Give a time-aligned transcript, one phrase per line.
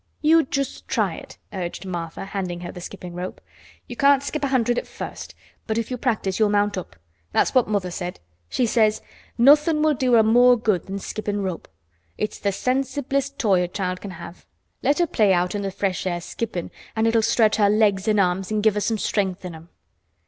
[0.23, 3.39] "You just try it," urged Martha, handing her the skipping rope.
[3.85, 5.35] "You can't skip a hundred at first,
[5.67, 6.95] but if you practice you'll mount up.
[7.33, 8.19] That's what mother said.
[8.49, 9.03] She says,
[9.37, 11.67] 'Nothin' will do her more good than skippin' rope.
[12.17, 14.47] It's th' sensiblest toy a child can have.
[14.81, 18.17] Let her play out in th' fresh air skippin' an' it'll stretch her legs an'
[18.17, 19.69] arms an' give her some strength in 'em.